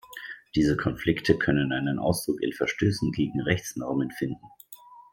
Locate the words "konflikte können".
0.77-1.71